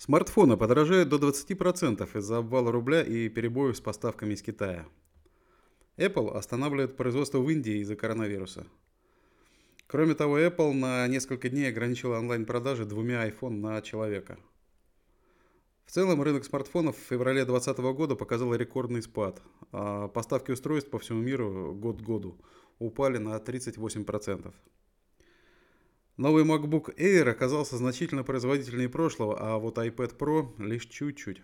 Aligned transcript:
Смартфоны 0.00 0.56
подорожают 0.56 1.10
до 1.10 1.18
20% 1.18 2.18
из-за 2.18 2.38
обвала 2.38 2.72
рубля 2.72 3.02
и 3.02 3.28
перебоев 3.28 3.76
с 3.76 3.82
поставками 3.82 4.32
из 4.32 4.40
Китая. 4.40 4.86
Apple 5.98 6.34
останавливает 6.34 6.96
производство 6.96 7.36
в 7.38 7.50
Индии 7.50 7.82
из-за 7.82 7.96
коронавируса. 7.96 8.66
Кроме 9.86 10.14
того, 10.14 10.38
Apple 10.38 10.72
на 10.72 11.06
несколько 11.06 11.50
дней 11.50 11.68
ограничила 11.68 12.18
онлайн-продажи 12.18 12.86
двумя 12.86 13.28
iPhone 13.28 13.60
на 13.60 13.82
человека. 13.82 14.38
В 15.84 15.90
целом 15.92 16.22
рынок 16.22 16.46
смартфонов 16.46 16.96
в 16.96 17.06
феврале 17.06 17.44
2020 17.44 17.78
года 17.94 18.16
показал 18.16 18.54
рекордный 18.54 19.02
спад, 19.02 19.42
а 19.70 20.08
поставки 20.08 20.50
устройств 20.50 20.88
по 20.88 20.98
всему 20.98 21.20
миру 21.20 21.74
год 21.74 22.00
к 22.00 22.02
году 22.02 22.40
упали 22.78 23.18
на 23.18 23.36
38%. 23.36 24.50
Новый 26.20 26.44
MacBook 26.44 26.94
Air 26.98 27.30
оказался 27.30 27.78
значительно 27.78 28.24
производительнее 28.24 28.90
прошлого, 28.90 29.38
а 29.40 29.56
вот 29.56 29.78
iPad 29.78 30.18
Pro 30.18 30.52
лишь 30.62 30.84
чуть-чуть. 30.84 31.40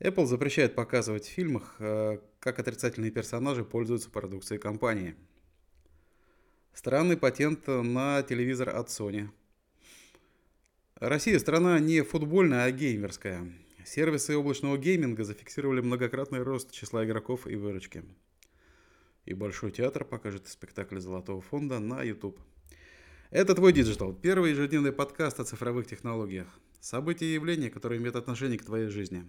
Apple 0.00 0.26
запрещает 0.26 0.74
показывать 0.74 1.24
в 1.24 1.30
фильмах, 1.30 1.76
э, 1.78 2.18
как 2.40 2.58
отрицательные 2.58 3.12
персонажи 3.12 3.64
пользуются 3.64 4.10
продукцией 4.10 4.60
компании. 4.60 5.14
Странный 6.72 7.16
патент 7.16 7.68
на 7.68 8.20
телевизор 8.24 8.70
от 8.70 8.88
Sony. 8.88 9.28
Россия 10.96 11.38
страна 11.38 11.78
не 11.78 12.02
футбольная, 12.02 12.64
а 12.64 12.72
геймерская. 12.72 13.48
Сервисы 13.84 14.36
облачного 14.36 14.76
гейминга 14.76 15.22
зафиксировали 15.22 15.80
многократный 15.80 16.42
рост 16.42 16.72
числа 16.72 17.04
игроков 17.04 17.46
и 17.46 17.54
выручки. 17.54 18.02
И 19.24 19.34
Большой 19.34 19.70
театр 19.70 20.04
покажет 20.04 20.48
спектакль 20.48 20.98
Золотого 20.98 21.40
фонда 21.40 21.78
на 21.78 22.02
YouTube. 22.02 22.40
Это 23.34 23.56
«Твой 23.56 23.72
digital»– 23.72 24.14
первый 24.22 24.52
ежедневный 24.52 24.92
подкаст 24.92 25.40
о 25.40 25.44
цифровых 25.44 25.88
технологиях. 25.88 26.46
События 26.78 27.26
и 27.26 27.32
явления, 27.32 27.68
которые 27.68 28.00
имеют 28.00 28.14
отношение 28.14 28.56
к 28.60 28.64
твоей 28.64 28.86
жизни. 28.86 29.28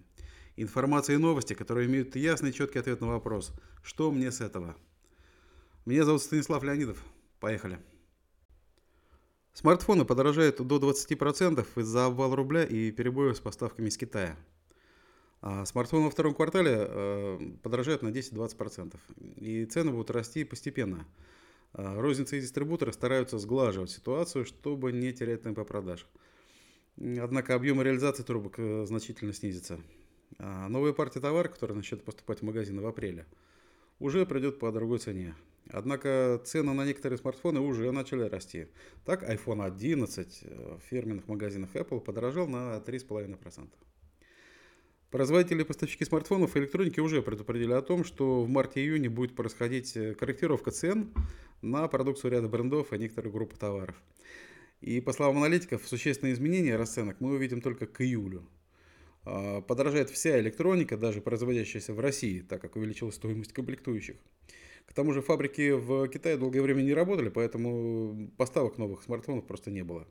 Информация 0.54 1.16
и 1.16 1.18
новости, 1.18 1.54
которые 1.54 1.88
имеют 1.88 2.14
ясный 2.14 2.50
и 2.50 2.52
четкий 2.52 2.78
ответ 2.78 3.00
на 3.00 3.08
вопрос 3.08 3.52
«Что 3.82 4.12
мне 4.12 4.30
с 4.30 4.40
этого?». 4.40 4.76
Меня 5.86 6.04
зовут 6.04 6.22
Станислав 6.22 6.62
Леонидов. 6.62 7.02
Поехали. 7.40 7.80
Смартфоны 9.54 10.04
подорожают 10.04 10.64
до 10.64 10.76
20% 10.76 11.66
из-за 11.74 12.06
обвала 12.06 12.36
рубля 12.36 12.62
и 12.62 12.92
перебоев 12.92 13.36
с 13.36 13.40
поставками 13.40 13.88
из 13.88 13.96
Китая. 13.96 14.36
А 15.40 15.66
смартфоны 15.66 16.04
во 16.04 16.10
втором 16.12 16.32
квартале 16.32 16.76
э, 16.78 17.38
подорожают 17.60 18.02
на 18.02 18.10
10-20%. 18.10 18.94
И 19.38 19.64
цены 19.64 19.90
будут 19.90 20.12
расти 20.12 20.44
постепенно– 20.44 21.04
розницы 21.76 22.38
и 22.38 22.40
дистрибуторы 22.40 22.92
стараются 22.92 23.38
сглаживать 23.38 23.90
ситуацию, 23.90 24.46
чтобы 24.46 24.92
не 24.92 25.12
терять 25.12 25.42
темпы 25.42 25.64
продаж. 25.64 26.06
Однако 26.98 27.54
объемы 27.54 27.84
реализации 27.84 28.22
трубок 28.22 28.58
э, 28.58 28.86
значительно 28.86 29.34
снизится. 29.34 29.78
А 30.38 30.68
новая 30.68 30.92
партия 30.92 31.20
товара, 31.20 31.48
которая 31.48 31.76
начнет 31.76 32.02
поступать 32.02 32.40
в 32.40 32.42
магазины 32.42 32.80
в 32.80 32.86
апреле, 32.86 33.26
уже 33.98 34.24
придет 34.24 34.58
по 34.58 34.72
другой 34.72 34.98
цене. 34.98 35.34
Однако 35.70 36.40
цены 36.44 36.72
на 36.72 36.86
некоторые 36.86 37.18
смартфоны 37.18 37.60
уже 37.60 37.90
начали 37.90 38.22
расти. 38.22 38.68
Так, 39.04 39.28
iPhone 39.28 39.64
11 39.64 40.40
э, 40.42 40.78
в 40.78 40.88
фирменных 40.88 41.28
магазинах 41.28 41.74
Apple 41.74 42.00
подорожал 42.00 42.46
на 42.46 42.78
3,5%. 42.78 43.68
Производители 45.10 45.62
и 45.62 45.64
поставщики 45.64 46.04
смартфонов 46.04 46.56
и 46.56 46.58
электроники 46.58 46.98
уже 46.98 47.22
предупредили 47.22 47.72
о 47.72 47.82
том, 47.82 48.04
что 48.04 48.42
в 48.42 48.48
марте-июне 48.48 49.08
будет 49.08 49.36
происходить 49.36 49.96
э, 49.96 50.14
корректировка 50.14 50.72
цен 50.72 51.14
на 51.62 51.86
продукцию 51.86 52.32
ряда 52.32 52.48
брендов 52.48 52.92
и 52.92 52.98
некоторых 52.98 53.32
групп 53.32 53.56
товаров. 53.56 53.94
И 54.80 55.00
по 55.00 55.12
словам 55.12 55.38
аналитиков, 55.38 55.86
существенные 55.86 56.34
изменения 56.34 56.76
расценок 56.76 57.20
мы 57.20 57.34
увидим 57.34 57.60
только 57.60 57.86
к 57.86 58.00
июлю. 58.00 58.48
А, 59.24 59.60
подорожает 59.60 60.10
вся 60.10 60.38
электроника, 60.40 60.96
даже 60.96 61.20
производящаяся 61.20 61.94
в 61.94 62.00
России, 62.00 62.40
так 62.40 62.60
как 62.60 62.76
увеличилась 62.76 63.14
стоимость 63.14 63.52
комплектующих. 63.52 64.16
К 64.86 64.92
тому 64.92 65.12
же 65.12 65.22
фабрики 65.22 65.72
в 65.72 66.08
Китае 66.08 66.36
долгое 66.36 66.62
время 66.62 66.82
не 66.82 66.94
работали, 66.94 67.28
поэтому 67.28 68.30
поставок 68.36 68.78
новых 68.78 69.02
смартфонов 69.02 69.46
просто 69.46 69.70
не 69.70 69.82
было. 69.82 70.06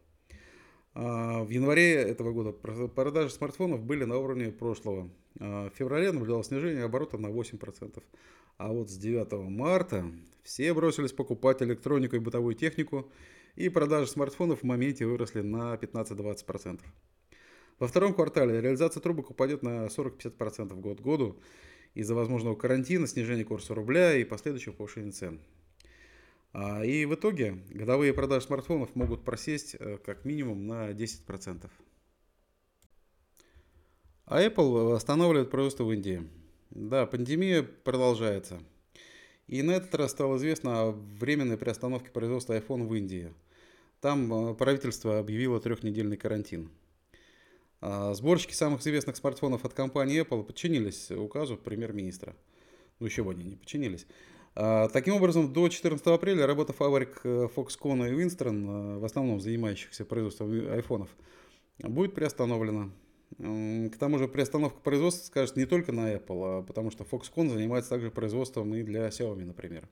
А, 0.97 1.43
в 1.43 1.49
январе 1.49 1.93
этого 1.95 2.31
года 2.31 2.53
продажи 2.53 3.29
смартфонов 3.29 3.83
были 3.83 4.05
на 4.05 4.17
уровне 4.17 4.49
прошлого. 4.49 5.09
А, 5.41 5.69
в 5.69 5.73
феврале 5.75 6.13
наблюдалось 6.13 6.47
снижение 6.47 6.85
оборота 6.85 7.17
на 7.17 7.27
8%. 7.27 8.01
А 8.57 8.71
вот 8.71 8.89
с 8.89 8.97
9 8.97 9.33
марта 9.49 10.05
все 10.43 10.73
бросились 10.73 11.11
покупать 11.11 11.61
электронику 11.61 12.15
и 12.15 12.19
бытовую 12.19 12.55
технику, 12.55 13.11
и 13.57 13.67
продажи 13.67 14.07
смартфонов 14.07 14.61
в 14.61 14.63
моменте 14.63 15.05
выросли 15.05 15.41
на 15.41 15.75
15-20%. 15.75 16.79
Во 17.77 17.87
втором 17.87 18.13
квартале 18.13 18.61
реализация 18.61 19.01
трубок 19.01 19.31
упадет 19.31 19.63
на 19.63 19.87
40-50% 19.87 20.79
год 20.79 21.01
к 21.01 21.03
году 21.03 21.37
из-за 21.93 22.15
возможного 22.15 22.55
карантина, 22.55 23.05
снижения 23.05 23.43
курса 23.43 23.75
рубля 23.75 24.15
и 24.15 24.23
последующего 24.23 24.71
повышения 24.71 25.11
цен. 25.11 25.41
А, 26.57 26.85
и 26.85 27.03
в 27.03 27.13
итоге 27.13 27.57
годовые 27.69 28.13
продажи 28.13 28.45
смартфонов 28.45 28.95
могут 28.95 29.25
просесть 29.25 29.75
э, 29.77 29.97
как 29.97 30.23
минимум 30.23 30.67
на 30.67 30.91
10%. 30.91 31.69
А 34.23 34.41
Apple 34.41 34.95
останавливает 34.95 35.51
производство 35.51 35.83
в 35.83 35.91
Индии. 35.91 36.25
Да, 36.69 37.07
пандемия 37.07 37.61
продолжается. 37.61 38.63
И 39.47 39.61
на 39.63 39.71
этот 39.71 39.93
раз 39.95 40.11
стало 40.11 40.37
известно 40.37 40.83
о 40.83 40.91
временной 40.91 41.57
приостановке 41.57 42.09
производства 42.09 42.57
iPhone 42.57 42.87
в 42.87 42.95
Индии. 42.95 43.33
Там 43.99 44.51
э, 44.51 44.53
правительство 44.53 45.19
объявило 45.19 45.59
трехнедельный 45.59 46.15
карантин. 46.15 46.71
А 47.81 48.13
сборщики 48.13 48.53
самых 48.53 48.79
известных 48.79 49.17
смартфонов 49.17 49.65
от 49.65 49.73
компании 49.73 50.21
Apple 50.21 50.45
подчинились 50.45 51.11
указу 51.11 51.57
премьер-министра. 51.57 52.33
Ну 52.99 53.07
еще 53.07 53.25
бы 53.25 53.31
они 53.31 53.43
не 53.43 53.55
подчинились. 53.57 54.07
А, 54.55 54.87
таким 54.87 55.15
образом, 55.15 55.51
до 55.51 55.67
14 55.67 56.05
апреля 56.07 56.47
работа 56.47 56.71
фабрик 56.71 57.19
э, 57.25 57.49
Foxconn 57.53 58.09
и 58.09 58.13
Winston, 58.13 58.95
э, 58.95 58.99
в 58.99 59.05
основном 59.05 59.41
занимающихся 59.41 60.05
производством 60.05 60.49
айфонов, 60.71 61.09
будет 61.79 62.15
приостановлена. 62.15 62.89
К 63.37 63.97
тому 63.99 64.17
же 64.17 64.29
приостановка 64.29 64.79
производства 64.79 65.25
скажет 65.25 65.57
не 65.57 65.65
только 65.65 65.91
на 65.91 66.13
Apple, 66.13 66.59
а 66.59 66.61
потому 66.61 66.89
что 66.89 67.03
Foxconn 67.03 67.49
занимается 67.49 67.89
также 67.89 68.11
производством 68.11 68.73
и 68.75 68.83
для 68.83 69.09
Xiaomi, 69.09 69.43
например. 69.43 69.89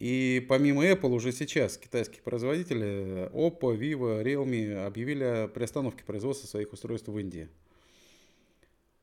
И 0.00 0.44
помимо 0.48 0.84
Apple 0.84 1.10
уже 1.10 1.30
сейчас 1.30 1.78
китайские 1.78 2.22
производители 2.22 3.30
Oppo, 3.32 3.78
Vivo, 3.78 4.20
Realme 4.24 4.84
объявили 4.84 5.22
о 5.22 5.48
приостановке 5.48 6.02
производства 6.02 6.48
своих 6.48 6.72
устройств 6.72 7.06
в 7.06 7.16
Индии. 7.16 7.48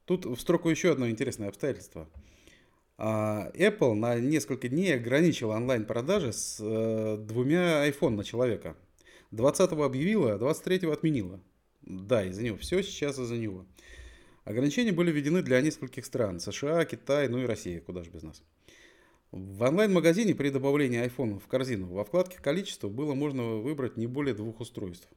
Тут 0.03 0.25
в 0.25 0.37
строку 0.39 0.67
еще 0.67 0.91
одно 0.91 1.09
интересное 1.09 1.47
обстоятельство– 1.47 2.09
Apple 2.99 3.93
на 3.93 4.19
несколько 4.19 4.67
дней 4.67 4.93
ограничила 4.93 5.55
онлайн-продажи 5.55 6.33
с 6.33 6.57
э, 6.59 7.17
двумя 7.17 7.87
iPhone 7.87 8.15
на 8.15 8.25
человека. 8.25 8.75
20-го 9.31 9.83
объявила, 9.83 10.37
23-го 10.37 10.91
отменила. 10.91 11.39
Да, 11.81 12.25
из-за 12.25 12.43
него. 12.43 12.57
Все 12.57 12.83
сейчас 12.83 13.17
из-за 13.17 13.37
него. 13.37 13.65
Ограничения 14.43 14.91
были 14.91 15.11
введены 15.11 15.41
для 15.41 15.61
нескольких 15.61 16.05
стран. 16.05 16.41
США, 16.41 16.83
Китай, 16.83 17.29
ну 17.29 17.37
и 17.37 17.45
Россия. 17.45 17.79
Куда 17.79 18.03
же 18.03 18.09
без 18.09 18.23
нас. 18.23 18.43
В 19.31 19.61
онлайн-магазине 19.61 20.35
при 20.35 20.49
добавлении 20.49 21.05
iPhone 21.05 21.39
в 21.39 21.47
корзину 21.47 21.87
во 21.87 22.03
вкладке 22.03 22.39
«Количество» 22.41 22.89
было 22.89 23.13
можно 23.13 23.43
выбрать 23.57 23.95
не 23.95 24.07
более 24.07 24.33
двух 24.33 24.59
устройств. 24.59 25.07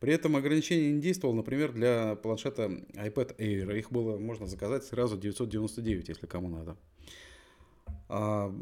При 0.00 0.12
этом 0.12 0.36
ограничение 0.36 0.92
не 0.92 1.00
действовало, 1.00 1.36
например, 1.36 1.72
для 1.72 2.14
планшета 2.16 2.66
iPad 2.94 3.36
Air. 3.36 3.78
Их 3.78 3.90
было 3.90 4.16
можно 4.16 4.46
заказать 4.46 4.84
сразу 4.84 5.18
999, 5.18 6.08
если 6.08 6.26
кому 6.26 6.48
надо. 6.48 6.76
А, 8.08 8.54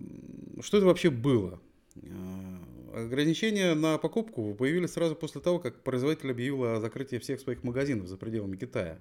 что 0.60 0.78
это 0.78 0.86
вообще 0.86 1.10
было? 1.10 1.60
А, 1.96 3.04
ограничения 3.04 3.74
на 3.74 3.98
покупку 3.98 4.54
появились 4.54 4.92
сразу 4.92 5.14
после 5.14 5.42
того, 5.42 5.58
как 5.58 5.82
производитель 5.82 6.30
объявил 6.30 6.64
о 6.64 6.80
закрытии 6.80 7.18
всех 7.18 7.40
своих 7.40 7.62
магазинов 7.62 8.08
за 8.08 8.16
пределами 8.16 8.56
Китая. 8.56 9.00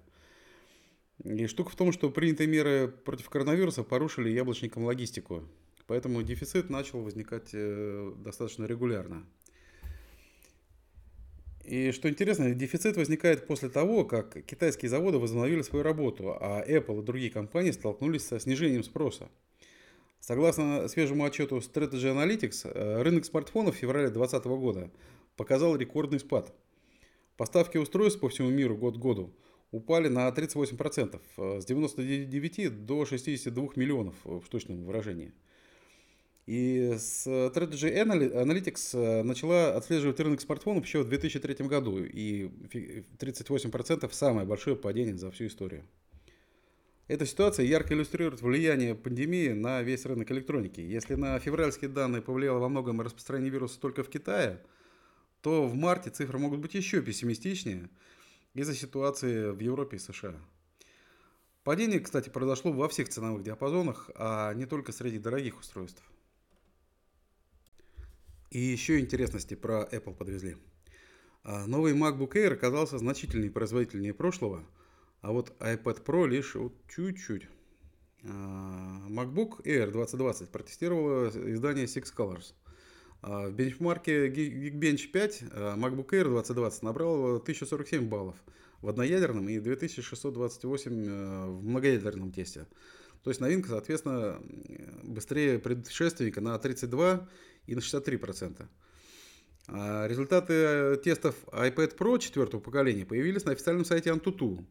И 1.24 1.48
штука 1.48 1.70
в 1.70 1.76
том, 1.76 1.94
что 1.94 2.10
принятые 2.10 2.48
меры 2.48 2.90
против 2.90 3.30
коронавируса 3.30 3.84
порушили 3.84 4.30
яблочникам 4.30 4.84
логистику. 4.84 5.44
Поэтому 5.88 6.22
дефицит 6.24 6.70
начал 6.70 7.02
возникать 7.02 7.52
э, 7.54 8.14
достаточно 8.18 8.66
регулярно. 8.66 9.26
И 11.66 11.92
что 11.92 12.08
интересно, 12.08 12.54
дефицит 12.54 12.96
возникает 12.96 13.48
после 13.48 13.70
того, 13.70 14.06
как 14.06 14.46
китайские 14.46 14.90
заводы 14.90 15.18
возобновили 15.18 15.64
свою 15.64 15.84
работу, 15.84 16.38
а 16.40 16.64
Apple 16.64 17.02
и 17.02 17.04
другие 17.04 17.32
компании 17.32 17.72
столкнулись 17.72 18.26
со 18.26 18.40
снижением 18.40 18.84
спроса. 18.84 19.30
Согласно 20.20 20.88
свежему 20.88 21.26
отчету 21.26 21.58
Strategy 21.58 22.14
Analytics, 22.14 22.72
э, 22.72 23.02
рынок 23.02 23.26
смартфонов 23.26 23.76
в 23.76 23.80
феврале 23.80 24.10
2020 24.10 24.46
года 24.58 24.92
показал 25.38 25.76
рекордный 25.76 26.20
спад. 26.20 26.54
Поставки 27.36 27.78
устройств 27.78 28.20
по 28.20 28.30
всему 28.30 28.50
миру 28.50 28.78
год 28.78 28.98
к 28.98 29.00
году 29.00 29.34
упали 29.72 30.08
на 30.08 30.32
38%, 30.32 31.20
э, 31.38 31.62
с 31.62 31.66
99 31.66 32.86
до 32.86 33.06
62 33.06 33.70
миллионов 33.76 34.16
в 34.24 34.48
точном 34.50 34.86
выражении. 34.86 35.34
И 36.46 36.94
с 36.96 37.26
Strategy 37.26 37.92
Analytics 37.92 39.24
начала 39.24 39.76
отслеживать 39.76 40.20
рынок 40.20 40.42
смартфонов 40.42 40.86
еще 40.86 41.02
в 41.02 41.10
2003 41.10 41.66
году. 41.68 42.04
И 42.04 42.52
38% 43.20 44.12
самое 44.12 44.46
большое 44.46 44.76
падение 44.76 45.18
за 45.18 45.32
всю 45.32 45.48
историю. 45.48 45.84
Эта 47.08 47.26
ситуация 47.26 47.66
ярко 47.66 47.94
иллюстрирует 47.94 48.42
влияние 48.42 48.96
пандемии 48.96 49.50
на 49.50 49.82
весь 49.82 50.06
рынок 50.06 50.32
электроники. 50.32 50.82
Если 50.82 51.16
на 51.16 51.38
февральские 51.40 51.90
данные 51.90 52.22
повлияло 52.22 52.60
во 52.60 52.70
многом 52.70 53.02
распространение 53.02 53.52
вируса 53.52 53.80
только 53.80 54.04
в 54.04 54.10
Китае, 54.10 54.60
то 55.42 55.68
в 55.68 55.76
марте 55.76 56.10
цифры 56.10 56.40
могут 56.40 56.60
быть 56.60 56.74
еще 56.74 57.02
пессимистичнее 57.02 57.90
из-за 58.56 58.74
ситуации 58.74 59.52
в 59.52 59.60
Европе 59.60 59.98
и 59.98 60.00
США. 60.00 60.36
Падение, 61.64 62.00
кстати, 62.00 62.30
произошло 62.30 62.72
во 62.72 62.88
всех 62.88 63.10
ценовых 63.10 63.44
диапазонах, 63.44 64.10
а 64.16 64.54
не 64.54 64.66
только 64.66 64.92
среди 64.92 65.20
дорогих 65.20 65.60
устройств. 65.60 66.04
И 68.52 68.60
еще 68.60 69.00
интересности 69.00 69.56
про 69.56 69.88
Apple 69.92 70.16
подвезли. 70.16 70.58
А, 71.44 71.66
новый 71.68 71.94
MacBook 71.94 72.34
Air 72.34 72.54
оказался 72.54 72.98
значительнее 72.98 73.52
производительнее 73.52 74.14
прошлого– 74.14 74.64
а 75.26 75.32
вот 75.32 75.54
iPad 75.60 76.04
Pro 76.04 76.28
лишь 76.28 76.54
вот 76.54 76.74
чуть-чуть. 76.88 77.48
А, 78.26 79.08
MacBook 79.10 79.64
Air 79.64 79.90
2020 79.90 80.50
протестировало 80.50 81.30
издание 81.30 81.86
Six 81.86 82.14
Colors. 82.16 82.54
А, 83.24 83.48
в 83.48 83.54
бенчмарке 83.54 84.28
Geekbench 84.28 85.08
5 85.08 85.44
а, 85.52 85.78
MacBook 85.78 86.10
Air 86.12 86.26
2020 86.26 86.84
набрал 86.84 87.38
1047 87.38 88.08
баллов 88.08 88.36
в 88.84 88.88
одноядерном 88.88 89.50
и 89.50 89.58
2628 89.58 90.92
в 91.48 91.64
многоядерном 91.64 92.32
тесте. 92.32 92.68
То 93.24 93.32
есть 93.32 93.42
новинка, 93.42 93.70
соответственно, 93.70 94.40
быстрее 95.02 95.58
предшественника 95.58 96.40
на 96.40 96.56
32 96.60 97.28
и 97.68 97.76
на 97.76 97.82
63 97.82 98.18
процента. 98.18 98.70
Результаты 99.68 100.98
тестов 100.98 101.36
iPad 101.48 101.98
Pro 101.98 102.20
четвертого 102.20 102.62
поколения 102.62 103.06
появились 103.06 103.46
на 103.46 103.54
официальном 103.54 103.84
сайте 103.84 104.12
Antutu. 104.12 104.64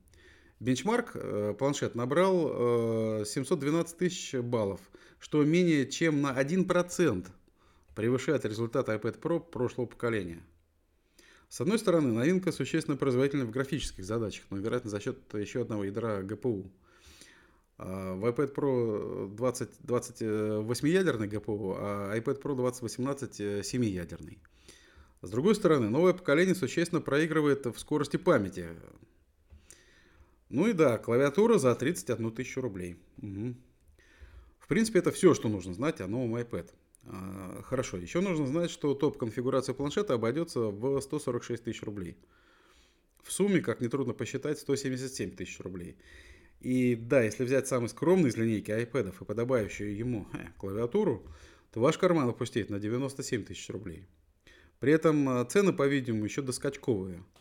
Бенчмарк 0.61 1.11
э, 1.14 1.55
планшет 1.58 1.96
набрал 1.96 3.25
712 3.25 3.94
э, 3.94 3.99
тысяч 3.99 4.35
баллов, 4.35 4.81
что 5.19 5.43
менее 5.43 5.87
чем 5.87 6.23
на 6.23 6.41
1% 6.41 7.26
превышает 7.96 8.44
результат 8.44 8.88
iPad 8.88 9.20
Pro 9.20 9.41
прошлого 9.41 9.87
поколения. 9.87 10.44
С 11.49 11.61
одной 11.61 11.79
стороны, 11.79 12.12
новинка 12.12 12.52
существенно 12.52 12.96
производительна 12.96 13.44
в 13.46 13.50
графических 13.50 14.05
задачах, 14.05 14.44
но, 14.50 14.58
вероятно, 14.58 14.91
за 14.91 15.00
счет 15.00 15.19
еще 15.35 15.62
одного 15.62 15.85
ядра 15.85 16.23
GPU. 16.23 16.70
А, 17.79 18.15
в 18.15 18.25
iPad 18.25 18.55
Pro 18.55 19.35
20, 19.35 19.81
28-ядерный 19.81 21.29
GPU, 21.29 21.76
а 21.79 22.17
iPad 22.17 22.41
Pro 22.41 22.55
2018 22.55 23.41
7-ядерный. 23.41 24.38
С 25.23 25.31
другой 25.31 25.55
стороны, 25.55 25.88
новое 25.88 26.12
поколение 26.12 26.55
существенно 26.55 27.00
проигрывает 27.00 27.65
в 27.67 27.79
скорости 27.79 28.19
памяти. 28.19 28.69
Ну 30.50 30.69
и 30.69 30.73
да, 30.73 30.99
клавиатура 30.99 31.59
за 31.59 31.75
31 31.75 32.31
тысячу 32.32 32.61
рублей. 32.61 32.97
Угу. 33.23 33.55
В 34.59 34.69
принципе, 34.69 34.99
это 34.99 35.11
все, 35.11 35.35
что 35.35 35.49
нужно 35.49 35.75
знать 35.75 36.00
о 36.00 36.06
новом 36.06 36.37
iPad. 36.37 36.70
А, 37.06 37.62
хорошо, 37.65 37.97
еще 37.97 38.20
нужно 38.20 38.47
знать, 38.47 38.70
что 38.70 38.94
топ-конфигурация 38.94 39.75
планшета 39.75 40.15
обойдется 40.15 40.61
в 40.61 41.00
146 41.00 41.65
тысяч 41.65 41.82
рублей. 41.82 42.17
В 43.23 43.32
сумме, 43.32 43.61
как 43.61 43.81
нетрудно 43.81 44.12
посчитать, 44.12 44.59
177 44.59 45.32
тысяч 45.32 45.59
рублей. 45.61 45.97
И 46.64 46.96
да, 46.96 47.22
если 47.22 47.44
взять 47.44 47.69
самый 47.69 47.88
скромный 47.88 48.31
из 48.31 48.37
линейки 48.37 48.70
iPad 48.70 49.14
и 49.20 49.25
подобающую 49.25 49.96
ему 49.96 50.26
э, 50.32 50.38
клавиатуру, 50.58 51.22
то 51.72 51.81
ваш 51.81 51.99
карман 51.99 52.28
опустеет 52.28 52.70
на 52.70 52.78
97 52.78 53.44
тысяч 53.44 53.69
рублей. 53.70 54.06
При 54.81 54.93
этом 54.93 55.28
а, 55.28 55.44
цены, 55.44 55.72
по-видимому, 55.72 56.25
еще 56.25 56.43
доскачковые– 56.43 57.22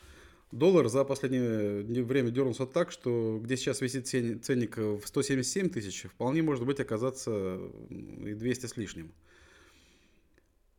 Доллар 0.53 0.87
за 0.87 1.03
последнее 1.03 2.03
время 2.03 2.29
дернулся 2.29 2.67
так, 2.67 2.91
что 2.91 3.39
где 3.43 3.57
сейчас 3.57 3.81
висит 3.81 4.07
ценник 4.07 4.77
в 4.77 5.01
177 5.03 5.69
тысяч, 5.69 6.03
вполне 6.03 6.43
может 6.43 6.63
быть 6.63 6.79
оказаться 6.79 7.59
и 7.89 8.35
200 8.35 8.67
с 8.67 8.77
лишним. 8.77 9.11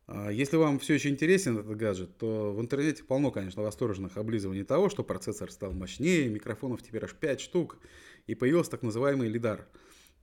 А 0.07 0.29
если 0.29 0.55
вам 0.55 0.79
все 0.79 0.93
еще 0.93 1.09
интересен 1.09 1.57
этот 1.57 1.75
гаджет, 1.75 2.17
то 2.17 2.53
в 2.53 2.61
интернете 2.61 3.03
полно, 3.03 3.31
конечно, 3.31 3.63
восторженных 3.63 4.15
облизываний 4.15 4.63
того, 4.63 4.87
что 4.87 5.03
процессор 5.03 5.51
стал 5.51 5.73
мощнее, 5.73 6.29
микрофонов 6.29 6.81
теперь 6.81 7.03
аж 7.03 7.13
5 7.13 7.41
штук, 7.41 7.77
и 8.27 8.35
появился 8.35 8.71
так 8.71 8.81
называемый 8.83 9.29
лидар. 9.29 9.67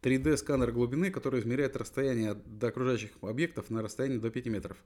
3D-сканер 0.03 0.73
глубины, 0.73 1.11
который 1.11 1.41
измеряет 1.41 1.77
расстояние 1.77 2.35
до 2.35 2.69
окружающих 2.69 3.11
объектов 3.21 3.71
на 3.71 3.83
расстоянии 3.83 4.19
до 4.19 4.31
5 4.31 4.47
метров. 4.47 4.77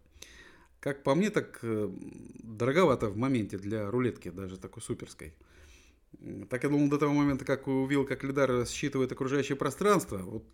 Как 0.81 1.03
по 1.03 1.15
мне, 1.15 1.31
так 1.31 1.59
э, 1.63 1.91
дороговато 2.43 3.09
в 3.09 3.17
моменте 3.17 3.59
для 3.59 3.91
рулетки, 3.91 4.29
даже 4.29 4.59
такой 4.59 4.83
суперской. 4.83 5.35
Так 6.49 6.63
я 6.63 6.69
думал 6.69 6.89
до 6.89 6.99
того 6.99 7.13
момента, 7.13 7.45
как 7.45 7.67
увидел, 7.67 8.05
как 8.05 8.25
лидар 8.25 8.67
считывает 8.67 9.11
окружающее 9.11 9.57
пространство. 9.57 10.19
Вот 10.19 10.45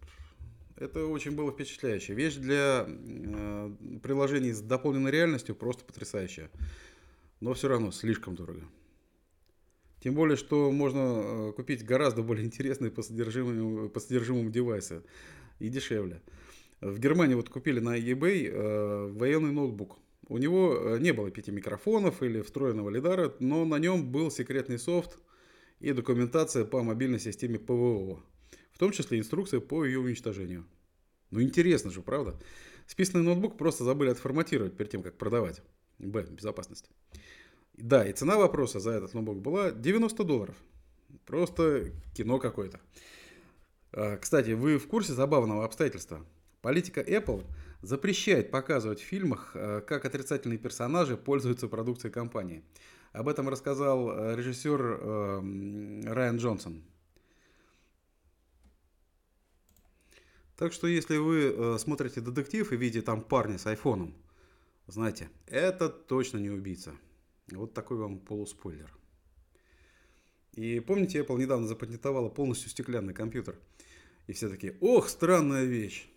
это 0.77 1.07
очень 1.07 1.33
было 1.33 1.53
впечатляюще. 1.53 2.15
Вещь 2.15 2.37
для 2.37 2.87
э, 2.89 3.71
приложений 4.03 4.53
с 4.53 4.61
дополненной 4.61 5.11
реальностью 5.11 5.55
просто 5.55 5.85
потрясающая. 5.85 6.51
Но 7.41 7.55
все 7.55 7.69
равно 7.69 7.91
слишком 7.91 8.35
дорого. 8.35 8.63
Тем 10.03 10.15
более, 10.15 10.37
что 10.37 10.71
можно 10.71 10.99
э, 11.01 11.53
купить 11.55 11.85
гораздо 11.85 12.23
более 12.23 12.45
интересные 12.45 12.91
по 12.91 13.03
содержимому, 13.03 13.89
по 13.89 14.01
содержимому 14.01 14.51
девайсы 14.51 15.03
и 15.61 15.69
дешевле. 15.69 16.21
В 16.81 16.99
Германии 16.99 17.35
вот 17.35 17.49
купили 17.49 17.79
на 17.81 17.99
eBay 17.99 18.49
э, 18.51 19.13
военный 19.13 19.53
ноутбук 19.53 19.99
у 20.29 20.39
него 20.39 20.75
э, 20.75 20.99
не 20.99 21.13
было 21.13 21.31
пяти 21.31 21.51
микрофонов 21.51 22.23
или 22.23 22.41
встроенного 22.41 22.91
лидара, 22.91 23.35
но 23.39 23.65
на 23.65 23.79
нем 23.79 24.11
был 24.11 24.31
секретный 24.31 24.79
софт 24.79 25.19
и 25.81 25.93
документация 25.93 26.65
по 26.65 26.83
мобильной 26.83 27.19
системе 27.19 27.59
ПВО, 27.59 28.23
в 28.73 28.79
том 28.79 28.93
числе 28.93 29.19
инструкция 29.19 29.61
по 29.61 29.85
ее 29.85 29.99
уничтожению. 29.99 30.65
Ну 31.31 31.43
интересно 31.43 31.91
же, 31.91 32.03
правда? 32.03 32.39
Списанный 32.87 33.25
ноутбук 33.25 33.59
просто 33.59 33.85
забыли 33.85 34.11
отформатировать 34.11 34.77
перед 34.77 34.91
тем, 34.91 35.03
как 35.03 35.19
продавать. 35.19 35.63
Б. 35.99 36.27
Безопасность. 36.31 36.89
Да, 37.83 38.07
и 38.07 38.13
цена 38.13 38.39
вопроса 38.39 38.79
за 38.79 38.93
этот 38.93 39.13
ноутбук 39.13 39.43
была 39.43 39.73
90 39.73 40.23
долларов. 40.23 40.55
Просто 41.27 41.91
кино 42.15 42.39
какое-то. 42.39 42.79
А, 43.93 44.19
кстати, 44.19 44.53
вы 44.53 44.79
в 44.79 44.87
курсе 44.87 45.15
забавного 45.15 45.65
обстоятельства? 45.65 46.25
Политика 46.61 47.01
Apple– 47.01 47.45
запрещает 47.83 48.53
показывать 48.53 49.01
в 49.01 49.05
фильмах, 49.05 49.51
э, 49.55 49.81
как 49.81 50.05
отрицательные 50.05 50.59
персонажи 50.61 51.17
пользуются 51.17 51.67
продукцией 51.67 52.13
компании. 52.13 52.63
Об 53.11 53.27
этом 53.27 53.49
рассказал 53.49 54.11
э, 54.11 54.37
режиссер 54.37 54.81
Райан 56.15 56.37
Джонсон. 56.37 56.85
Так 60.57 60.73
что 60.73 60.87
если 60.87 61.17
вы 61.17 61.77
смотрите 61.81 62.21
детектив 62.21 62.71
и 62.71 62.77
видите 62.77 63.03
там 63.03 63.23
парня 63.23 63.59
с 63.59 63.67
айфоном, 63.67 64.15
знаете, 64.87 65.29
это 65.47 65.89
точно 65.89 66.39
не 66.39 66.51
убийца. 66.51 66.93
Вот 67.57 67.75
такой 67.75 67.97
вам 67.97 68.19
полуспойлер. 68.19 68.93
И 70.53 70.81
помните, 70.81 71.21
Apple 71.21 71.39
недавно 71.39 71.67
запатентовала 71.67 72.29
полностью 72.29 72.71
стеклянный 72.71 73.15
компьютер. 73.15 73.57
И 74.27 74.33
все 74.33 74.49
таки 74.49 74.75
ох, 74.81 75.09
странная 75.09 75.65
вещь. 75.65 76.09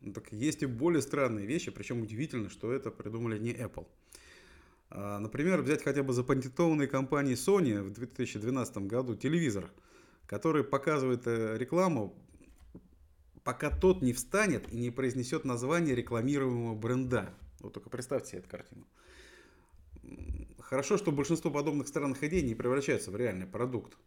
Ну, 0.00 0.12
так 0.12 0.32
есть 0.32 0.62
и 0.62 0.66
более 0.66 1.02
странные 1.02 1.46
вещи, 1.46 1.70
причем 1.70 2.02
удивительно, 2.02 2.48
что 2.48 2.72
это 2.72 2.90
придумали 2.90 3.38
не 3.38 3.52
Apple. 3.52 3.86
А, 4.90 5.18
например, 5.18 5.62
взять 5.62 5.82
хотя 5.82 6.02
бы 6.02 6.12
запатентованной 6.12 6.86
компанией 6.86 7.36
Sony 7.36 7.80
в 7.82 7.92
2012 7.92 8.78
году 8.78 9.14
телевизор, 9.14 9.70
который 10.26 10.64
показывает 10.64 11.26
э, 11.26 11.56
рекламу, 11.56 12.14
пока 13.44 13.70
тот 13.70 14.02
не 14.02 14.12
встанет 14.12 14.72
и 14.72 14.76
не 14.76 14.90
произнесет 14.90 15.44
название 15.44 15.94
рекламируемого 15.94 16.74
бренда. 16.74 17.34
Вот 17.60 17.72
только 17.72 17.90
представьте 17.90 18.30
себе 18.30 18.38
эту 18.40 18.48
картину. 18.50 18.86
Хорошо, 20.72 20.96
что 20.96 21.12
большинство 21.12 21.50
подобных 21.50 21.86
странных 21.86 22.24
идей 22.24 22.40
не 22.40 22.54
превращаются 22.54 23.10
в 23.10 23.16
реальный 23.16 23.46
продукт. 23.46 23.98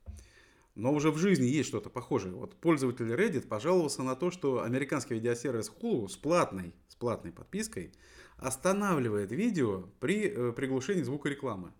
Но 0.73 0.91
уже 0.91 1.11
в 1.11 1.17
жизни 1.19 1.45
есть 1.45 1.69
что-то 1.69 1.91
похожее. 1.91 2.33
Вот 2.33 2.55
пользователь 2.55 3.05
Reddit 3.05 3.47
пожаловался 3.47 4.01
на 4.01 4.15
то, 4.15 4.31
что 4.31 4.63
американский 4.63 5.13
видеосервис 5.13 5.71
Hulu 5.79 6.07
с 6.07 6.17
платной, 6.17 6.73
с 6.87 6.95
платной 6.95 7.33
подпиской 7.33 7.93
останавливает 8.37 9.31
видео 9.31 9.83
при 9.99 10.27
э, 10.27 10.53
приглушении 10.53 11.03
звука 11.03 11.29
рекламы. 11.29 11.71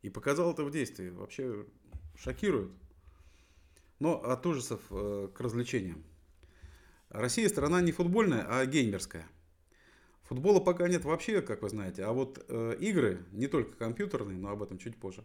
И 0.00 0.08
показал 0.08 0.52
это 0.52 0.64
в 0.64 0.70
действии. 0.70 1.10
Вообще 1.10 1.66
шокирует. 2.16 2.72
Но 3.98 4.14
от 4.14 4.46
ужасов 4.46 4.80
э, 4.88 5.28
к 5.34 5.38
развлечениям. 5.42 6.02
Россия 7.10 7.50
страна 7.50 7.82
не 7.82 7.92
футбольная, 7.92 8.46
а 8.48 8.64
геймерская. 8.64 9.28
Футбола 10.32 10.60
пока 10.60 10.88
нет 10.88 11.04
вообще, 11.04 11.42
как 11.42 11.60
вы 11.60 11.68
знаете. 11.68 12.04
А 12.04 12.12
вот 12.14 12.42
э, 12.48 12.76
игры, 12.80 13.22
не 13.32 13.48
только 13.48 13.76
компьютерные, 13.76 14.38
но 14.38 14.48
об 14.48 14.62
этом 14.62 14.78
чуть 14.78 14.96
позже, 14.96 15.22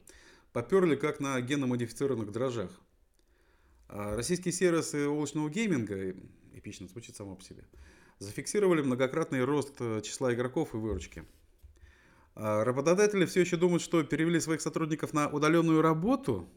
поперли 0.51 0.97
как 0.97 1.21
на 1.21 1.39
генномодифицированных 1.39 2.29
дрожжах. 2.33 2.71
А 3.87 4.17
российские 4.17 4.51
сервисы 4.51 5.07
облачного 5.07 5.49
гейминга, 5.49 6.13
эпично 6.55 6.89
звучит 6.89 7.15
само 7.15 7.37
по 7.37 7.41
себе, 7.41 7.63
зафиксировали 8.19 8.81
многократный 8.81 9.45
рост 9.45 9.75
э, 9.79 10.01
числа 10.03 10.33
игроков 10.33 10.73
и 10.73 10.77
выручки. 10.77 11.23
А 12.35 12.65
работодатели 12.65 13.25
все 13.25 13.39
еще 13.39 13.55
думают, 13.55 13.81
что 13.81 14.03
перевели 14.03 14.41
своих 14.41 14.59
сотрудников 14.59 15.13
на 15.13 15.29
удаленную 15.29 15.81
работу. 15.81 16.49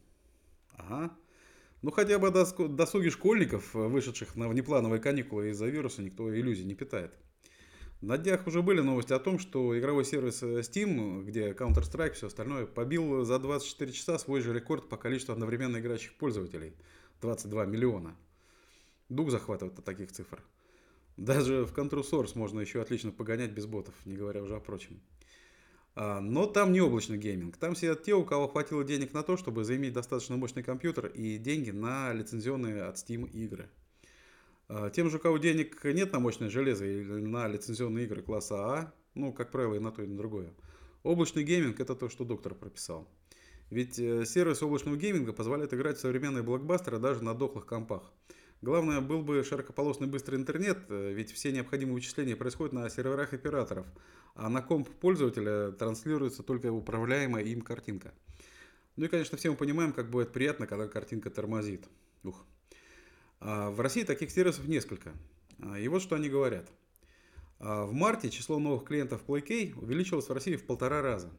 Ага. 0.73 1.17
Ну, 1.83 1.93
хотя 1.93 2.19
бы 2.19 2.33
досуги 2.33 3.11
школьников, 3.11 3.75
вышедших 3.75 4.35
на 4.35 4.49
внеплановые 4.49 5.01
каникулы 5.01 5.51
из-за 5.51 5.67
вируса, 5.69 6.03
никто 6.03 6.37
иллюзий 6.37 6.65
не 6.65 6.75
питает. 6.75 7.15
На 8.01 8.17
днях 8.17 8.47
уже 8.47 8.63
были 8.63 8.81
новости 8.81 9.13
о 9.13 9.19
том, 9.19 9.39
что 9.39 9.79
игровой 9.79 10.07
сервис 10.07 10.43
э, 10.43 10.61
Steam, 10.61 11.23
где 11.23 11.51
Counter-Strike 11.51 12.13
и 12.13 12.15
все 12.15 12.29
остальное, 12.29 12.65
побил 12.65 13.25
за 13.25 13.39
24 13.39 13.93
часа 13.93 14.19
свой 14.19 14.41
же 14.41 14.55
рекорд 14.55 14.89
по 14.89 14.97
количеству 14.97 15.33
одновременно 15.33 15.77
играющих 15.77 16.15
пользователей. 16.15 16.73
22 17.21 17.67
миллиона. 17.67 18.17
Дух 19.11 19.31
захватывает 19.31 19.79
от 19.79 19.85
таких 19.85 20.13
цифр. 20.13 20.43
Даже 21.19 21.67
в 21.67 21.75
Counter-Source 21.75 22.39
можно 22.39 22.61
еще 22.61 22.81
отлично 22.81 23.11
погонять 23.11 23.51
без 23.51 23.67
ботов, 23.67 23.95
не 24.07 24.17
говоря 24.17 24.43
уже 24.43 24.57
о 24.57 24.61
прочем. 24.61 24.99
А, 25.95 26.21
но 26.21 26.47
там 26.47 26.73
не 26.73 26.81
облачный 26.81 27.19
гейминг. 27.19 27.59
Там 27.59 27.77
сидят 27.77 28.03
те, 28.03 28.15
у 28.15 28.25
кого 28.25 28.49
хватило 28.49 28.83
денег 28.83 29.13
на 29.13 29.23
то, 29.23 29.37
чтобы 29.37 29.65
заиметь 29.65 29.93
достаточно 29.93 30.39
мощный 30.39 30.63
компьютер 30.63 31.09
и 31.09 31.37
деньги 31.37 31.71
на 31.71 32.15
лицензионные 32.15 32.85
от 32.85 32.97
Steam 32.97 33.29
игры. 33.29 33.69
А, 34.73 34.89
тем 34.89 35.11
же, 35.11 35.17
у 35.17 35.21
кого 35.21 35.39
денег 35.39 35.83
нет 35.83 36.13
на 36.13 36.21
мощное 36.21 36.49
железо 36.49 36.85
или 36.85 37.03
на 37.03 37.49
лицензионные 37.49 38.05
игры 38.05 38.23
класса 38.23 38.55
А, 38.55 38.95
ну, 39.17 39.33
как 39.33 39.51
правило, 39.51 39.75
и 39.75 39.81
на 39.81 39.91
то, 39.91 40.01
и 40.03 40.07
на 40.07 40.17
другое. 40.17 40.55
Облачный 41.03 41.43
гейминг– 41.43 41.81
это 41.81 41.97
то, 41.97 42.09
что 42.09 42.25
доктор 42.25 42.55
прописал. 42.55 43.09
Ведь 43.71 43.99
э, 43.99 44.25
сервис 44.25 44.63
облачного 44.63 44.97
гейминга 44.97 45.33
позволяет 45.33 45.75
играть 45.75 45.97
в 45.97 46.01
современные 46.01 46.45
блокбастеры 46.45 46.99
даже 47.01 47.25
на 47.25 47.35
дохлых 47.35 47.67
компах. 47.67 48.13
Главное, 48.63 49.01
был 49.01 49.23
бы 49.23 49.43
широкополосный 49.43 50.07
быстрый 50.07 50.37
интернет, 50.37 50.79
э, 50.89 51.15
ведь 51.15 51.33
все 51.33 51.51
необходимые 51.51 51.95
вычисления 51.95 52.37
происходят 52.37 52.73
на 52.73 52.89
серверах 52.91 53.33
операторов, 53.33 53.87
а 54.37 54.49
на 54.49 54.63
комп 54.63 54.89
пользователя 54.89 55.73
транслируется 55.73 56.45
только 56.45 56.71
управляемая 56.71 57.43
им 57.43 57.63
картинка. 57.63 58.15
Ну 58.95 59.07
и, 59.07 59.09
конечно, 59.09 59.37
все 59.37 59.51
мы 59.51 59.57
понимаем, 59.57 59.93
как 59.93 60.11
будет 60.11 60.33
приятно, 60.33 60.69
когда 60.69 60.87
картинка 60.87 61.29
тормозит. 61.29 61.89
Ух, 62.23 62.47
в 63.41 63.81
России 63.81 64.05
таких 64.05 64.31
сервисов 64.31 64.67
несколько. 64.69 65.13
А, 65.63 65.79
и 65.79 65.89
вот 65.89 66.03
что 66.03 66.17
они 66.17 66.29
говорят. 66.29 66.71
А, 67.59 67.85
в 67.85 67.93
марте 67.93 68.31
число 68.31 68.59
новых 68.59 68.85
клиентов 68.85 69.23
PlayK 69.27 69.79
увеличилось 69.79 70.29
в 70.29 70.33
России 70.33 70.57
в 70.57 70.65
полтора 70.65 71.03
раза. 71.03 71.31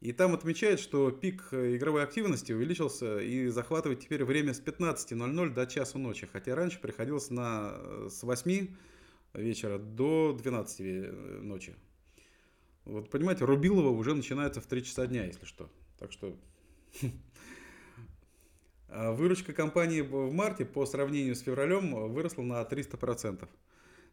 И 0.00 0.12
там 0.12 0.32
отмечают, 0.32 0.78
что 0.78 1.10
пик 1.10 1.48
э, 1.50 1.76
игровой 1.76 2.04
активности 2.04 2.52
увеличился 2.52 3.18
и 3.18 3.48
захватывает 3.48 3.98
теперь 4.00 4.24
время 4.24 4.54
с 4.54 4.60
15.00 4.60 5.52
до 5.52 5.66
часу 5.66 5.98
ночи, 5.98 6.28
хотя 6.32 6.54
раньше 6.54 6.80
приходилось 6.80 7.30
на, 7.30 7.72
э, 7.74 8.08
с 8.08 8.22
8 8.22 8.68
вечера 9.34 9.78
до 9.78 10.36
12 10.40 10.80
э, 10.80 11.40
ночи. 11.42 11.74
Вот 12.84 13.10
понимаете, 13.10 13.44
Рубилова 13.44 13.90
уже 13.90 14.14
начинается 14.14 14.60
в 14.60 14.66
3 14.66 14.84
часа 14.84 15.06
дня, 15.08 15.24
если 15.24 15.46
что. 15.46 15.68
Так 15.98 16.12
что 16.12 16.36
А 17.02 17.06
выручка 18.88 19.52
компании 19.52 20.00
в 20.00 20.32
марте 20.32 20.64
по 20.64 20.86
сравнению 20.86 21.34
с 21.34 21.40
февралем 21.40 22.10
выросла 22.12 22.42
на 22.42 22.62
300%. 22.62 23.48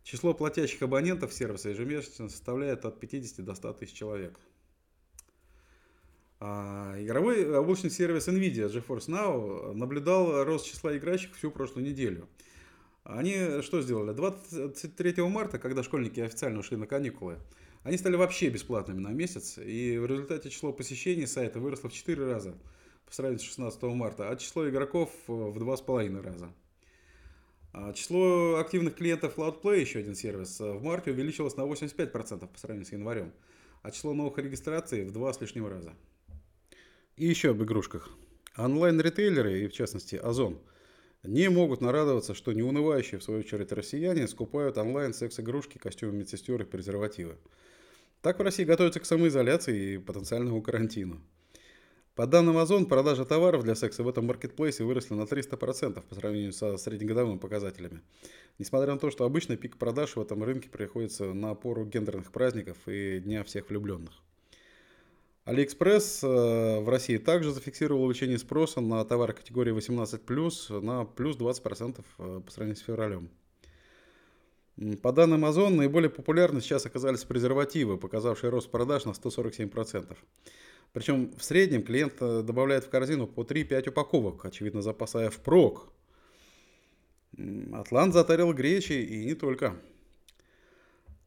Число 0.03 0.33
платящих 0.33 0.81
абонентов 0.83 1.33
сервиса 1.33 1.69
ежемесячно 1.69 2.29
составляет 2.29 2.85
от 2.85 2.99
50 2.99 3.43
до 3.43 3.55
100 3.55 3.73
тысяч 3.73 3.93
человек. 3.93 4.39
А 6.39 6.95
игровой 6.99 7.57
облачный 7.57 7.89
сервис 7.89 8.27
NVIDIA 8.27 8.69
GeForce 8.69 9.07
Now 9.07 9.73
наблюдал 9.73 10.43
рост 10.43 10.67
числа 10.67 10.95
играющих 10.95 11.35
всю 11.35 11.49
прошлую 11.49 11.85
неделю. 11.85 12.27
Они 13.03 13.61
что 13.61 13.81
сделали? 13.81 14.13
23 14.13 15.23
марта, 15.23 15.57
когда 15.57 15.81
школьники 15.81 16.19
официально 16.19 16.59
ушли 16.59 16.75
на 16.75 16.85
каникулы, 16.85 17.39
они 17.83 17.97
стали 17.97 18.15
вообще 18.15 18.49
бесплатными 18.49 18.99
на 18.99 19.09
месяц, 19.09 19.57
и 19.57 19.97
в 19.97 20.05
результате 20.05 20.49
число 20.49 20.73
посещений 20.73 21.27
сайта 21.27 21.59
выросло 21.59 21.89
в 21.89 21.93
4 21.93 22.25
раза– 22.25 22.55
по 23.05 23.13
сравнению 23.13 23.39
с 23.39 23.47
16 23.47 23.83
марта, 23.83 24.29
а 24.29 24.35
число 24.35 24.69
игроков 24.69 25.09
э, 25.27 25.31
в 25.31 25.57
2,5 25.57 26.21
раза. 26.21 26.53
А 27.73 27.91
число 27.93 28.55
активных 28.55 28.95
клиентов 28.95 29.37
Cloudplay, 29.37 29.81
еще 29.81 29.99
один 29.99 30.15
сервис, 30.15 30.59
э, 30.61 30.71
в 30.71 30.83
марте 30.83 31.11
увеличилось 31.11 31.57
на 31.57 31.61
85% 31.63 32.47
по 32.47 32.57
сравнению 32.57 32.87
с 32.87 32.91
январем, 32.91 33.33
а 33.81 33.91
число 33.91 34.13
новых 34.13 34.37
регистраций 34.37 35.03
в 35.03 35.11
два 35.11 35.33
с 35.33 35.41
лишним 35.41 35.67
раза. 35.67 35.93
И 37.17 37.25
еще 37.25 37.51
об 37.51 37.61
игрушках. 37.63 38.09
Онлайн-ритейлеры, 38.57 39.59
и 39.59 39.67
в 39.67 39.73
частности 39.73 40.15
Озон, 40.15 40.59
не 41.23 41.49
могут 41.49 41.81
нарадоваться, 41.81 42.33
что 42.33 42.53
неунывающие, 42.53 43.19
в 43.19 43.23
свою 43.23 43.41
очередь, 43.41 43.71
россияне 43.71 44.27
скупают 44.27 44.77
онлайн 44.77 45.13
секс-игрушки, 45.13 45.77
костюмы 45.77 46.13
медсестер 46.13 46.61
и 46.61 46.65
презервативы. 46.65 47.35
Так 48.21 48.39
в 48.39 48.41
России 48.41 48.63
готовятся 48.63 48.99
к 48.99 49.05
самоизоляции 49.05 49.93
и 49.93 49.97
потенциальному 49.97 50.61
карантину. 50.61 51.21
По 52.15 52.27
данным 52.27 52.57
Озон, 52.57 52.85
продажи 52.85 53.25
товаров 53.25 53.63
для 53.63 53.75
секса 53.75 54.01
в 54.01 54.07
этом 54.07 54.27
маркетплейсе 54.27 54.85
выросли 54.85 55.15
на 55.15 55.23
300% 55.23 56.01
по 56.01 56.15
сравнению 56.15 56.53
со 56.53 56.77
среднегодовыми 56.77 57.37
показателями. 57.37 58.01
Несмотря 58.57 58.93
на 58.93 58.99
то, 58.99 59.11
что 59.11 59.25
обычно 59.25 59.57
пик 59.57 59.75
продаж 59.75 60.15
в 60.15 60.21
этом 60.21 60.41
рынке 60.41 60.69
приходится 60.69 61.33
на 61.33 61.51
опору 61.51 61.83
гендерных 61.85 62.31
праздников 62.31 62.77
и 62.87 63.19
Дня 63.19 63.43
всех 63.43 63.69
влюбленных. 63.69 64.13
Алиэкспресс 65.43 66.23
э, 66.23 66.79
в 66.79 66.87
России 66.87 67.17
также 67.17 67.51
зафиксировал 67.51 68.03
увеличение 68.03 68.39
спроса 68.39 68.79
на 68.79 69.03
товары 69.03 69.33
категории 69.33 69.75
18+, 69.75 70.79
на 70.79 71.03
плюс 71.03 71.35
20% 71.35 71.99
э, 72.17 72.41
по 72.45 72.49
сравнению 72.49 72.77
с 72.77 72.85
февралем. 72.85 73.29
По 75.01 75.11
данным 75.11 75.43
Озон, 75.43 75.75
наиболее 75.75 76.09
популярны 76.09 76.61
сейчас 76.61 76.85
оказались 76.85 77.25
презервативы, 77.25 77.97
показавшие 77.97 78.51
рост 78.51 78.71
продаж 78.71 79.03
на 79.03 79.11
147%. 79.11 80.15
Причем 80.95 81.33
в 81.37 81.43
среднем 81.43 81.83
клиент 81.83 82.13
э, 82.21 82.41
добавляет 82.41 82.85
в 82.85 82.89
корзину 82.89 83.27
по 83.27 83.41
3-5 83.41 83.89
упаковок, 83.89 84.45
очевидно 84.45 84.81
запасая 84.81 85.29
впрок. 85.29 85.91
Атлант 87.73 88.13
затарил 88.13 88.53
гречи 88.53 88.93
и 88.93 89.25
не 89.25 89.33
только. 89.35 89.75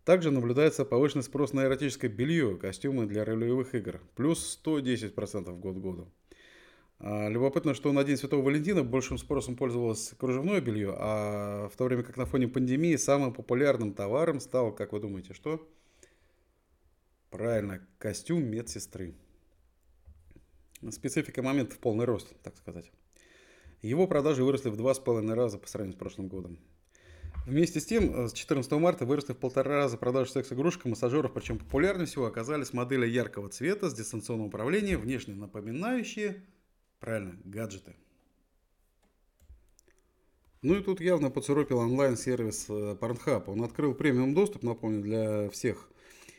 Также 0.06 0.30
наблюдается 0.30 0.86
повышенный 0.86 1.22
спрос 1.22 1.52
на 1.52 1.66
эротическое 1.66 2.10
белье, 2.10 2.56
костюмы 2.56 3.04
для 3.04 3.26
ролевых 3.26 3.74
игр, 3.74 4.00
плюс 4.16 4.58
110% 4.64 5.54
год 5.60 5.76
к 5.76 5.78
году. 5.80 6.08
А, 6.98 7.28
любопытно, 7.28 7.74
что 7.74 7.92
на 7.92 8.04
День 8.04 8.16
Святого 8.16 8.40
Валентина 8.40 8.84
большим 8.84 9.18
спросом 9.18 9.54
пользовалось 9.54 10.14
кружевное 10.16 10.62
белье, 10.62 10.94
а 10.96 11.68
в 11.68 11.76
то 11.76 11.84
время 11.84 12.04
как 12.04 12.16
на 12.16 12.24
фоне 12.24 12.48
пандемии 12.48 12.96
самым 12.96 13.34
популярным 13.34 13.92
товаром 13.92 14.40
стал, 14.40 14.74
как 14.74 14.94
вы 14.94 15.00
думаете, 15.00 15.34
что? 15.34 15.68
Правильно, 17.28 17.86
костюм 17.98 18.46
медсестры. 18.46 19.14
Специфика 20.90 21.42
момента 21.42 21.74
в 21.74 21.78
полный 21.78 22.04
рост, 22.04 22.32
так 22.42 22.56
сказать. 22.56 22.90
Его 23.82 24.06
продажи 24.06 24.44
выросли 24.44 24.70
в 24.70 24.76
два 24.76 24.94
с 24.94 24.98
половиной 24.98 25.34
раза 25.34 25.58
по 25.58 25.68
сравнению 25.68 25.96
с 25.96 25.98
прошлым 25.98 26.28
годом. 26.28 26.58
Вместе 27.46 27.80
с 27.80 27.86
тем, 27.86 28.24
э, 28.24 28.28
с 28.28 28.32
14 28.32 28.72
марта 28.78 29.06
выросли 29.06 29.32
в 29.32 29.38
полтора 29.38 29.76
раза 29.76 29.96
продажи 29.96 30.30
секс-игрушек 30.32 30.84
и 30.84 30.88
массажеров, 30.88 31.32
причем 31.32 31.58
популярнее 31.58 32.06
всего 32.06 32.26
оказались 32.26 32.72
модели 32.72 33.06
яркого 33.06 33.48
цвета 33.48 33.88
с 33.88 33.94
дистанционным 33.94 34.48
управлением, 34.48 35.00
внешне 35.00 35.34
напоминающие, 35.34 36.44
правильно, 37.00 37.38
гаджеты. 37.44 37.94
Ну 40.60 40.74
и 40.74 40.82
тут 40.82 41.00
явно 41.00 41.30
поцарапил 41.30 41.78
онлайн-сервис 41.78 42.66
э, 42.68 42.96
Pornhub. 43.00 43.44
Он 43.46 43.62
открыл 43.62 43.94
премиум 43.94 44.34
доступ, 44.34 44.64
напомню, 44.64 45.02
для 45.02 45.48
всех. 45.50 45.88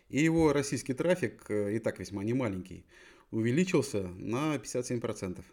И 0.10 0.22
его 0.22 0.52
российский 0.52 0.94
трафик, 0.94 1.50
э, 1.50 1.76
и 1.76 1.80
так 1.80 2.00
весьма 2.00 2.24
немаленький, 2.24 2.86
увеличился 3.32 4.04
на 4.08 4.56
57%. 4.56 5.44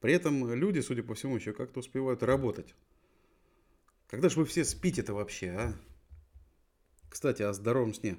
При 0.00 0.12
этом 0.12 0.52
люди, 0.52 0.80
судя 0.80 1.02
по 1.02 1.14
всему, 1.14 1.36
еще 1.36 1.52
как-то 1.52 1.80
успевают 1.80 2.22
работать. 2.22 2.74
Когда 4.08 4.28
же 4.28 4.38
вы 4.38 4.44
все 4.44 4.64
спите-то 4.64 5.14
вообще, 5.14 5.48
а? 5.48 5.74
Кстати, 7.08 7.42
о 7.42 7.52
здоровом 7.52 7.94
сне. 7.94 8.18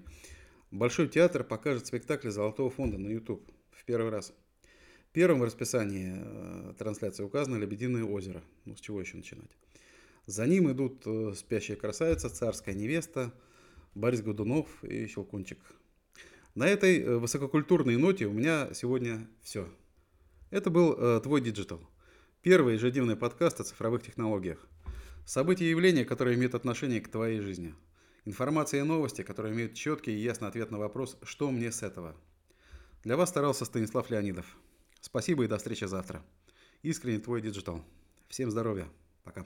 Большой 0.72 1.08
театр 1.08 1.44
покажет 1.44 1.88
спектакль 1.88 2.30
Золотого 2.30 2.70
фонда 2.70 2.98
на 2.98 3.08
YouTube 3.08 3.50
в 3.72 3.86
первый 3.86 4.12
раз. 4.12 4.34
Первым 5.14 5.40
в 5.40 5.44
расписании 5.44 6.16
э, 6.18 6.74
трансляции 6.78 7.24
указано 7.24 7.56
«Лебединое 7.56 8.04
озеро». 8.04 8.44
Ну, 8.66 8.76
с 8.76 8.82
чего 8.82 9.00
еще 9.00 9.18
начинать? 9.18 9.50
За 10.26 10.46
ним 10.46 10.70
идут 10.72 11.04
э, 11.06 11.34
«Спящая 11.36 11.78
красавица», 11.78 12.30
«Царская 12.30 12.76
невеста», 12.76 13.34
Борис 13.96 14.22
Годунов 14.22 14.84
и 14.84 15.08
Щелкунчик. 15.08 15.60
На 16.58 16.68
этой 16.68 17.04
э, 17.04 17.18
высококультурной 17.18 17.98
ноте 17.98 18.26
у 18.26 18.32
меня 18.32 18.74
сегодня 18.74 19.28
все. 19.44 19.70
Это 20.50 20.72
был 20.72 20.96
э, 20.98 21.22
Твой 21.22 21.40
Digital. 21.40 21.88
Первый 22.42 22.74
ежедневный 22.74 23.16
подкаст 23.16 23.60
о 23.60 23.64
цифровых 23.64 24.02
технологиях. 24.02 24.68
События 25.24 25.66
и 25.66 25.70
явления, 25.70 26.04
которые 26.04 26.36
имеют 26.36 26.56
отношение 26.56 27.00
к 27.00 27.12
твоей 27.12 27.42
жизни. 27.42 27.76
Информация 28.26 28.80
и 28.80 28.84
новости, 28.84 29.22
которые 29.22 29.54
имеют 29.54 29.76
четкий 29.76 30.14
и 30.14 30.24
ясный 30.24 30.48
ответ 30.48 30.72
на 30.72 30.80
вопрос 30.80 31.20
«Что 31.22 31.52
мне 31.52 31.72
с 31.72 31.84
этого?». 31.84 32.16
Для 33.04 33.18
вас 33.18 33.30
старался 33.30 33.64
Станислав 33.64 34.10
Леонидов. 34.10 34.58
Спасибо 35.00 35.44
и 35.44 35.48
до 35.48 35.60
встречи 35.60 35.84
завтра. 35.86 36.24
Искренне 36.82 37.20
твой 37.20 37.40
digital. 37.40 37.86
Всем 38.30 38.50
здоровья. 38.50 38.90
Пока. 39.24 39.46